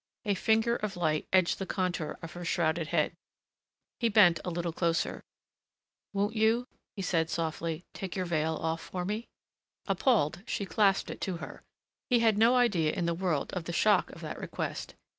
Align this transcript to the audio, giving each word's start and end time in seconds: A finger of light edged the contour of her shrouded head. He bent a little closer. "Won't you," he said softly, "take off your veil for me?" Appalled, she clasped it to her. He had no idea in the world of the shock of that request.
A 0.25 0.33
finger 0.33 0.77
of 0.77 0.97
light 0.97 1.27
edged 1.31 1.59
the 1.59 1.67
contour 1.67 2.17
of 2.23 2.31
her 2.33 2.43
shrouded 2.43 2.87
head. 2.87 3.15
He 3.99 4.09
bent 4.09 4.39
a 4.43 4.49
little 4.49 4.73
closer. 4.73 5.21
"Won't 6.11 6.35
you," 6.35 6.65
he 6.95 7.03
said 7.03 7.29
softly, 7.29 7.85
"take 7.93 8.13
off 8.13 8.15
your 8.17 8.25
veil 8.25 8.77
for 8.77 9.05
me?" 9.05 9.27
Appalled, 9.85 10.41
she 10.47 10.65
clasped 10.65 11.11
it 11.11 11.21
to 11.21 11.37
her. 11.37 11.61
He 12.09 12.17
had 12.17 12.39
no 12.39 12.55
idea 12.55 12.91
in 12.93 13.05
the 13.05 13.13
world 13.13 13.53
of 13.53 13.65
the 13.65 13.73
shock 13.73 14.09
of 14.09 14.21
that 14.21 14.39
request. 14.39 14.95